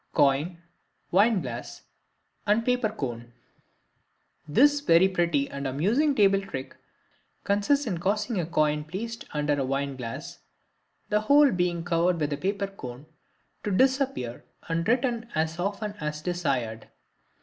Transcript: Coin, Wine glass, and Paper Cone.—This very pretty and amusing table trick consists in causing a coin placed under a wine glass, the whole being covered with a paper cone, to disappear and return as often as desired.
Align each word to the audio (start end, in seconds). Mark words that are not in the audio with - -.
Coin, 0.15 0.57
Wine 1.11 1.41
glass, 1.43 1.83
and 2.47 2.65
Paper 2.65 2.89
Cone.—This 2.89 4.79
very 4.79 5.07
pretty 5.07 5.47
and 5.47 5.67
amusing 5.67 6.15
table 6.15 6.41
trick 6.41 6.75
consists 7.43 7.85
in 7.85 7.99
causing 7.99 8.39
a 8.39 8.47
coin 8.47 8.83
placed 8.83 9.25
under 9.31 9.53
a 9.59 9.63
wine 9.63 9.95
glass, 9.95 10.39
the 11.09 11.21
whole 11.21 11.51
being 11.51 11.83
covered 11.83 12.19
with 12.19 12.33
a 12.33 12.37
paper 12.37 12.65
cone, 12.65 13.05
to 13.63 13.69
disappear 13.69 14.43
and 14.67 14.87
return 14.87 15.29
as 15.35 15.59
often 15.59 15.91
as 15.99 16.23
desired. 16.23 16.89